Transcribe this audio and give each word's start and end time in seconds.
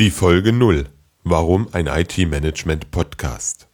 Die 0.00 0.10
Folge 0.10 0.54
0. 0.54 0.86
Warum 1.24 1.68
ein 1.72 1.86
IT-Management-Podcast? 1.86 3.68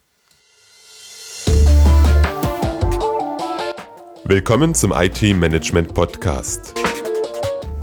Willkommen 4.25 4.75
zum 4.75 4.91
IT-Management-Podcast. 4.91 6.73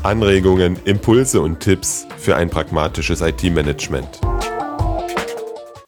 Anregungen, 0.02 0.78
Impulse 0.84 1.40
und 1.40 1.60
Tipps 1.60 2.06
für 2.18 2.36
ein 2.36 2.50
pragmatisches 2.50 3.22
IT-Management. 3.22 4.20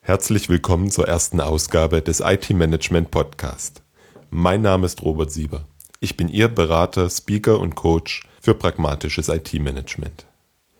Herzlich 0.01 0.49
willkommen 0.49 0.91
zur 0.91 1.07
ersten 1.07 1.43
Ausgabe 1.43 2.01
des 2.01 2.21
IT-Management-Podcast. 2.21 3.83
Mein 4.31 4.63
Name 4.63 4.87
ist 4.87 5.03
Robert 5.03 5.31
Sieber. 5.31 5.67
Ich 6.01 6.17
bin 6.17 6.29
Ihr 6.29 6.49
Berater, 6.49 7.11
Speaker 7.11 7.61
und 7.61 7.75
Coach 7.75 8.27
für 8.41 8.55
pragmatisches 8.55 9.29
IT-Management. 9.29 10.26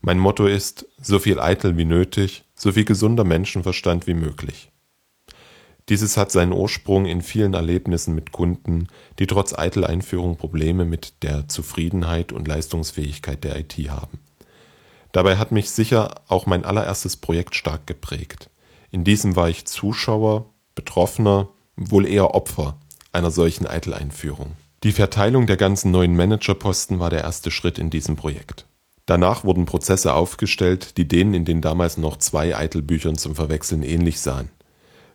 Mein 0.00 0.18
Motto 0.18 0.46
ist, 0.46 0.86
so 0.98 1.18
viel 1.18 1.40
eitel 1.40 1.76
wie 1.76 1.84
nötig, 1.84 2.44
so 2.54 2.72
viel 2.72 2.86
gesunder 2.86 3.24
Menschenverstand 3.24 4.06
wie 4.06 4.14
möglich. 4.14 4.72
Dieses 5.90 6.16
hat 6.16 6.32
seinen 6.32 6.52
Ursprung 6.52 7.04
in 7.04 7.20
vielen 7.20 7.52
Erlebnissen 7.52 8.14
mit 8.14 8.32
Kunden, 8.32 8.88
die 9.18 9.26
trotz 9.26 9.52
Eitel-Einführung 9.52 10.38
Probleme 10.38 10.86
mit 10.86 11.22
der 11.22 11.48
Zufriedenheit 11.48 12.32
und 12.32 12.48
Leistungsfähigkeit 12.48 13.44
der 13.44 13.58
IT 13.58 13.74
haben. 13.90 14.20
Dabei 15.12 15.36
hat 15.36 15.52
mich 15.52 15.70
sicher 15.70 16.16
auch 16.28 16.46
mein 16.46 16.64
allererstes 16.64 17.16
Projekt 17.16 17.54
stark 17.54 17.86
geprägt. 17.86 18.50
In 18.90 19.04
diesem 19.04 19.36
war 19.36 19.48
ich 19.48 19.66
Zuschauer, 19.66 20.46
Betroffener, 20.74 21.48
wohl 21.76 22.06
eher 22.06 22.34
Opfer 22.34 22.78
einer 23.12 23.30
solchen 23.30 23.66
Eitel-Einführung. 23.66 24.52
Die 24.84 24.92
Verteilung 24.92 25.46
der 25.46 25.56
ganzen 25.56 25.90
neuen 25.90 26.14
Managerposten 26.14 27.00
war 27.00 27.10
der 27.10 27.22
erste 27.22 27.50
Schritt 27.50 27.78
in 27.78 27.90
diesem 27.90 28.16
Projekt. 28.16 28.66
Danach 29.06 29.42
wurden 29.42 29.64
Prozesse 29.64 30.12
aufgestellt, 30.12 30.98
die 30.98 31.08
denen 31.08 31.34
in 31.34 31.44
den 31.44 31.62
damals 31.62 31.96
noch 31.96 32.18
zwei 32.18 32.54
Eitel-Büchern 32.54 33.16
zum 33.16 33.34
Verwechseln 33.34 33.82
ähnlich 33.82 34.20
sahen. 34.20 34.50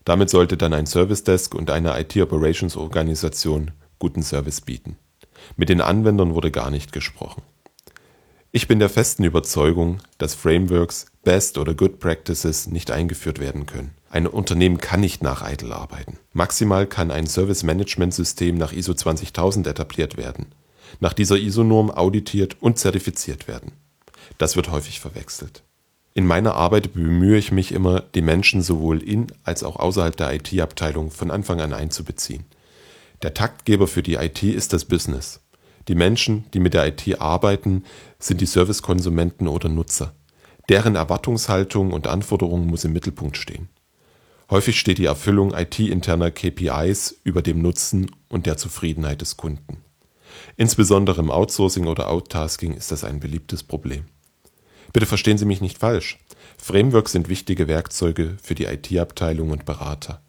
Damit 0.03 0.29
sollte 0.29 0.57
dann 0.57 0.73
ein 0.73 0.87
Service 0.87 1.23
Desk 1.23 1.53
und 1.55 1.69
eine 1.69 1.97
IT-Operations-Organisation 1.99 3.71
guten 3.99 4.23
Service 4.23 4.61
bieten. 4.61 4.97
Mit 5.55 5.69
den 5.69 5.79
Anwendern 5.79 6.33
wurde 6.33 6.51
gar 6.51 6.71
nicht 6.71 6.91
gesprochen. 6.91 7.43
Ich 8.55 8.67
bin 8.67 8.77
der 8.77 8.89
festen 8.89 9.23
Überzeugung, 9.23 9.97
dass 10.19 10.35
Frameworks, 10.35 11.07
Best 11.23 11.57
oder 11.57 11.73
Good 11.73 11.97
Practices 11.97 12.67
nicht 12.67 12.91
eingeführt 12.91 13.39
werden 13.39 13.65
können. 13.65 13.95
Ein 14.11 14.27
Unternehmen 14.27 14.77
kann 14.77 14.99
nicht 14.99 15.23
nach 15.23 15.41
ITIL 15.43 15.73
arbeiten. 15.73 16.19
Maximal 16.33 16.85
kann 16.85 17.09
ein 17.09 17.25
Service-Management-System 17.25 18.55
nach 18.55 18.71
ISO 18.71 18.93
20000 18.93 19.65
etabliert 19.65 20.17
werden, 20.17 20.53
nach 20.99 21.13
dieser 21.13 21.37
ISO-Norm 21.37 21.89
auditiert 21.89 22.57
und 22.61 22.77
zertifiziert 22.77 23.47
werden. 23.47 23.71
Das 24.37 24.55
wird 24.55 24.69
häufig 24.69 24.99
verwechselt. 24.99 25.63
In 26.13 26.27
meiner 26.27 26.53
Arbeit 26.53 26.93
bemühe 26.93 27.39
ich 27.39 27.51
mich 27.51 27.71
immer, 27.71 28.01
die 28.01 28.21
Menschen 28.21 28.61
sowohl 28.61 29.01
in 29.01 29.31
als 29.43 29.63
auch 29.63 29.77
außerhalb 29.77 30.15
der 30.15 30.31
IT-Abteilung 30.31 31.09
von 31.09 31.31
Anfang 31.31 31.59
an 31.59 31.73
einzubeziehen. 31.73 32.45
Der 33.23 33.33
Taktgeber 33.33 33.87
für 33.87 34.03
die 34.03 34.13
IT 34.13 34.43
ist 34.43 34.73
das 34.73 34.85
Business. 34.85 35.42
Die 35.87 35.95
Menschen, 35.95 36.45
die 36.53 36.59
mit 36.59 36.73
der 36.73 36.87
IT 36.87 37.19
arbeiten, 37.19 37.83
sind 38.19 38.41
die 38.41 38.45
Servicekonsumenten 38.45 39.47
oder 39.47 39.69
Nutzer. 39.69 40.13
Deren 40.69 40.95
Erwartungshaltung 40.95 41.91
und 41.91 42.07
Anforderungen 42.07 42.67
muss 42.67 42.85
im 42.85 42.93
Mittelpunkt 42.93 43.37
stehen. 43.37 43.67
Häufig 44.49 44.79
steht 44.79 44.97
die 44.97 45.05
Erfüllung 45.05 45.53
IT-interner 45.53 46.31
KPIs 46.31 47.19
über 47.23 47.41
dem 47.41 47.61
Nutzen 47.61 48.11
und 48.29 48.45
der 48.45 48.55
Zufriedenheit 48.57 49.21
des 49.21 49.35
Kunden. 49.35 49.83
Insbesondere 50.57 51.21
im 51.21 51.31
Outsourcing 51.31 51.87
oder 51.87 52.09
Outtasking 52.09 52.73
ist 52.73 52.91
das 52.91 53.03
ein 53.03 53.19
beliebtes 53.19 53.63
Problem. 53.63 54.05
Bitte 54.93 55.05
verstehen 55.05 55.37
Sie 55.37 55.45
mich 55.45 55.61
nicht 55.61 55.79
falsch. 55.79 56.19
Frameworks 56.57 57.11
sind 57.11 57.29
wichtige 57.29 57.67
Werkzeuge 57.67 58.37
für 58.41 58.55
die 58.55 58.65
IT-Abteilung 58.65 59.51
und 59.51 59.65
Berater. 59.65 60.21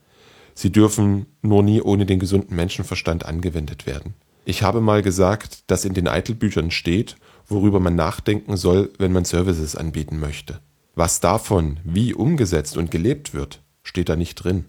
Sie 0.54 0.72
dürfen 0.72 1.26
nur 1.42 1.62
nie 1.62 1.80
ohne 1.80 2.06
den 2.06 2.18
gesunden 2.18 2.56
Menschenverstand 2.56 3.26
angewendet 3.26 3.86
werden. 3.86 4.14
Ich 4.44 4.62
habe 4.62 4.80
mal 4.80 5.02
gesagt, 5.02 5.64
dass 5.68 5.86
in 5.86 5.94
den 5.94 6.06
Eitel-Büchern 6.06 6.70
steht, 6.70 7.16
worüber 7.46 7.80
man 7.80 7.96
nachdenken 7.96 8.56
soll, 8.56 8.92
wenn 8.98 9.12
man 9.12 9.24
Services 9.24 9.74
anbieten 9.74 10.18
möchte. 10.18 10.60
Was 10.94 11.20
davon 11.20 11.80
wie 11.82 12.14
umgesetzt 12.14 12.76
und 12.76 12.90
gelebt 12.90 13.32
wird, 13.32 13.60
steht 13.82 14.08
da 14.08 14.16
nicht 14.16 14.36
drin. 14.36 14.66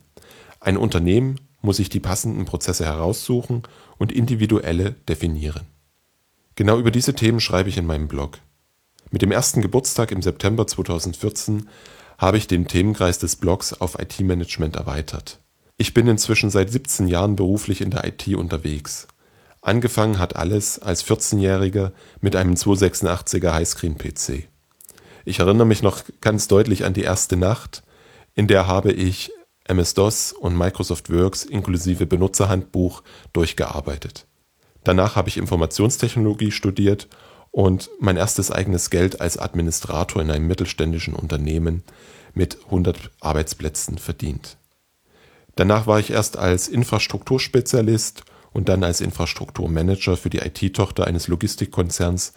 Ein 0.59 0.77
Unternehmen 0.77 1.39
muss 1.61 1.77
sich 1.77 1.89
die 1.89 1.99
passenden 1.99 2.45
Prozesse 2.45 2.85
heraussuchen 2.85 3.63
und 3.97 4.11
individuelle 4.11 4.95
definieren. 5.09 5.63
Genau 6.55 6.79
über 6.79 6.91
diese 6.91 7.13
Themen 7.13 7.41
schreibe 7.41 7.69
ich 7.69 7.77
in 7.77 7.85
meinem 7.85 8.07
Blog. 8.07 8.39
Mit 9.11 9.21
dem 9.21 9.31
ersten 9.31 9.61
Geburtstag 9.61 10.11
im 10.11 10.21
September 10.21 10.65
2014 10.67 11.67
habe 12.17 12.37
ich 12.37 12.47
den 12.47 12.67
Themenkreis 12.67 13.19
des 13.19 13.35
Blogs 13.35 13.73
auf 13.73 13.99
IT-Management 13.99 14.77
erweitert. 14.77 15.39
Ich 15.77 15.93
bin 15.93 16.07
inzwischen 16.07 16.49
seit 16.49 16.71
17 16.71 17.07
Jahren 17.07 17.35
beruflich 17.35 17.81
in 17.81 17.91
der 17.91 18.05
IT 18.05 18.27
unterwegs 18.35 19.07
Angefangen 19.65 20.19
hat 20.19 20.35
alles 20.35 20.77
als 20.77 21.03
14-Jähriger 21.07 21.91
mit 22.21 22.35
einem 22.35 22.53
286er 22.53 23.51
Highscreen-PC. 23.51 24.47
Ich 25.25 25.39
erinnere 25.39 25.65
mich 25.65 25.81
noch 25.81 26.03
ganz 26.21 26.47
deutlich 26.47 26.85
an 26.85 26.93
die 26.93 27.01
erste 27.01 27.35
Nacht, 27.35 27.81
in 28.35 28.47
der 28.47 28.67
habe 28.67 28.91
ich 28.91 29.31
MS-DOS 29.63 30.33
und 30.33 30.55
Microsoft 30.55 31.11
Works 31.11 31.45
inklusive 31.45 32.05
Benutzerhandbuch 32.05 33.01
durchgearbeitet. 33.33 34.27
Danach 34.83 35.15
habe 35.15 35.29
ich 35.29 35.37
Informationstechnologie 35.37 36.51
studiert 36.51 37.07
und 37.49 37.89
mein 37.99 38.17
erstes 38.17 38.51
eigenes 38.51 38.91
Geld 38.91 39.19
als 39.19 39.39
Administrator 39.39 40.21
in 40.21 40.29
einem 40.29 40.45
mittelständischen 40.45 41.15
Unternehmen 41.15 41.81
mit 42.35 42.65
100 42.65 43.09
Arbeitsplätzen 43.19 43.97
verdient. 43.97 44.57
Danach 45.55 45.87
war 45.87 45.99
ich 45.99 46.11
erst 46.11 46.37
als 46.37 46.67
Infrastrukturspezialist 46.67 48.25
und 48.55 48.69
dann 48.69 48.85
als 48.85 49.01
Infrastrukturmanager 49.01 50.15
für 50.15 50.29
die 50.29 50.37
IT-Tochter 50.37 51.05
eines 51.05 51.27
Logistikkonzerns 51.27 52.31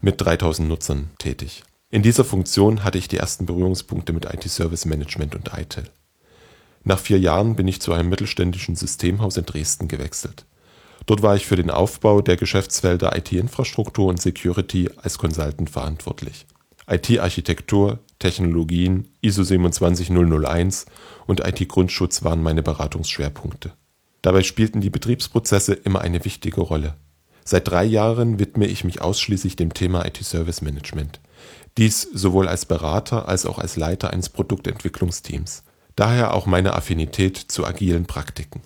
mit 0.00 0.20
3000 0.20 0.68
Nutzern 0.68 1.10
tätig. 1.18 1.62
In 1.88 2.02
dieser 2.02 2.24
Funktion 2.24 2.82
hatte 2.82 2.98
ich 2.98 3.06
die 3.06 3.18
ersten 3.18 3.46
Berührungspunkte 3.46 4.12
mit 4.12 4.24
IT-Service 4.24 4.86
Management 4.86 5.36
und 5.36 5.52
ITIL. 5.56 5.84
Nach 6.82 6.98
vier 6.98 7.20
Jahren 7.20 7.54
bin 7.54 7.68
ich 7.68 7.80
zu 7.80 7.92
einem 7.92 8.08
mittelständischen 8.08 8.74
Systemhaus 8.74 9.36
in 9.36 9.46
Dresden 9.46 9.86
gewechselt. 9.86 10.46
Dort 11.06 11.22
war 11.22 11.36
ich 11.36 11.46
für 11.46 11.56
den 11.56 11.70
Aufbau 11.70 12.22
der 12.22 12.36
Geschäftsfelder 12.36 13.16
IT-Infrastruktur 13.16 14.08
und 14.08 14.20
Security 14.20 14.90
als 14.96 15.16
Consultant 15.16 15.70
verantwortlich. 15.70 16.44
IT-Architektur, 16.88 18.00
Technologien, 18.18 19.06
ISO 19.20 19.44
27001 19.44 20.86
und 21.28 21.46
IT-Grundschutz 21.46 22.24
waren 22.24 22.42
meine 22.42 22.64
Beratungsschwerpunkte. 22.64 23.74
Dabei 24.22 24.42
spielten 24.42 24.80
die 24.80 24.90
Betriebsprozesse 24.90 25.74
immer 25.74 26.00
eine 26.00 26.24
wichtige 26.24 26.60
Rolle. 26.60 26.94
Seit 27.44 27.68
drei 27.68 27.84
Jahren 27.84 28.38
widme 28.38 28.66
ich 28.66 28.84
mich 28.84 29.02
ausschließlich 29.02 29.56
dem 29.56 29.74
Thema 29.74 30.06
IT-Service 30.06 30.62
Management. 30.62 31.20
Dies 31.76 32.02
sowohl 32.02 32.46
als 32.46 32.66
Berater 32.66 33.28
als 33.28 33.46
auch 33.46 33.58
als 33.58 33.76
Leiter 33.76 34.12
eines 34.12 34.28
Produktentwicklungsteams. 34.28 35.64
Daher 35.96 36.34
auch 36.34 36.46
meine 36.46 36.74
Affinität 36.74 37.36
zu 37.36 37.66
agilen 37.66 38.06
Praktiken. 38.06 38.62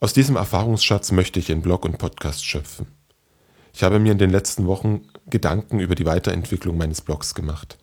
Aus 0.00 0.12
diesem 0.12 0.36
Erfahrungsschatz 0.36 1.12
möchte 1.12 1.38
ich 1.38 1.50
in 1.50 1.62
Blog 1.62 1.84
und 1.84 1.98
Podcast 1.98 2.44
schöpfen. 2.44 2.86
Ich 3.72 3.82
habe 3.82 3.98
mir 3.98 4.12
in 4.12 4.18
den 4.18 4.30
letzten 4.30 4.66
Wochen 4.66 5.02
Gedanken 5.26 5.78
über 5.78 5.94
die 5.94 6.06
Weiterentwicklung 6.06 6.76
meines 6.76 7.02
Blogs 7.02 7.34
gemacht. 7.34 7.78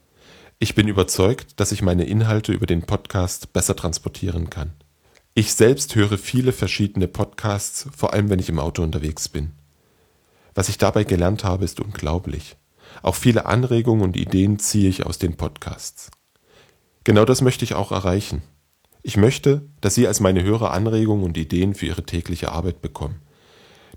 Ich 0.59 0.75
bin 0.75 0.87
überzeugt, 0.87 1.59
dass 1.59 1.71
ich 1.71 1.81
meine 1.81 2.05
Inhalte 2.05 2.51
über 2.51 2.65
den 2.65 2.81
Podcast 2.81 3.53
besser 3.53 3.75
transportieren 3.75 4.49
kann. 4.49 4.73
Ich 5.39 5.53
selbst 5.53 5.93
höre 5.93 6.17
viele 6.17 6.51
verschiedene 6.51 7.07
Podcasts, 7.07 7.87
vor 7.95 8.11
allem 8.11 8.31
wenn 8.31 8.39
ich 8.39 8.49
im 8.49 8.57
Auto 8.57 8.81
unterwegs 8.81 9.29
bin. 9.29 9.51
Was 10.55 10.67
ich 10.67 10.79
dabei 10.79 11.03
gelernt 11.03 11.43
habe, 11.43 11.63
ist 11.63 11.79
unglaublich. 11.79 12.55
Auch 13.03 13.13
viele 13.13 13.45
Anregungen 13.45 14.01
und 14.01 14.17
Ideen 14.17 14.57
ziehe 14.57 14.89
ich 14.89 15.05
aus 15.05 15.19
den 15.19 15.37
Podcasts. 15.37 16.09
Genau 17.03 17.23
das 17.23 17.41
möchte 17.41 17.63
ich 17.65 17.75
auch 17.75 17.91
erreichen. 17.91 18.41
Ich 19.03 19.15
möchte, 19.15 19.61
dass 19.79 19.93
Sie 19.93 20.07
als 20.07 20.21
meine 20.21 20.41
Hörer 20.41 20.71
Anregungen 20.71 21.23
und 21.23 21.37
Ideen 21.37 21.75
für 21.75 21.85
Ihre 21.85 22.03
tägliche 22.03 22.51
Arbeit 22.51 22.81
bekommen. 22.81 23.21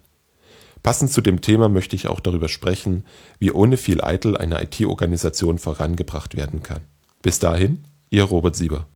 Passend 0.83 1.13
zu 1.13 1.21
dem 1.21 1.39
Thema 1.39 1.69
möchte 1.69 1.95
ich 1.95 2.09
auch 2.09 2.19
darüber 2.19 2.49
sprechen, 2.49 3.05
wie 3.39 3.51
ohne 3.51 3.77
viel 3.77 4.01
Eitel 4.01 4.35
eine 4.35 4.61
IT-Organisation 4.61 5.57
vorangebracht 5.57 6.35
werden 6.35 6.61
kann. 6.61 6.81
Bis 7.21 7.39
dahin, 7.39 7.85
Ihr 8.09 8.25
Robert 8.25 8.57
Sieber. 8.57 8.87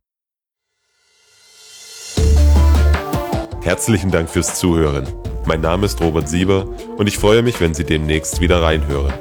Herzlichen 3.62 4.10
Dank 4.10 4.28
fürs 4.28 4.58
Zuhören. 4.58 5.08
Mein 5.46 5.62
Name 5.62 5.86
ist 5.86 5.98
Robert 6.02 6.28
Sieber 6.28 6.68
und 6.98 7.06
ich 7.06 7.16
freue 7.16 7.42
mich, 7.42 7.58
wenn 7.58 7.72
Sie 7.72 7.84
demnächst 7.84 8.42
wieder 8.42 8.62
reinhören. 8.62 9.14